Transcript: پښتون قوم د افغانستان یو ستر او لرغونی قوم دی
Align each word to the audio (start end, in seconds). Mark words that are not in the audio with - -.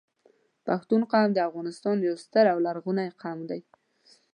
پښتون 0.67 1.01
قوم 1.11 1.29
د 1.33 1.39
افغانستان 1.49 1.97
یو 2.07 2.15
ستر 2.25 2.45
او 2.53 2.57
لرغونی 2.67 3.07
قوم 3.21 3.39
دی 3.49 3.61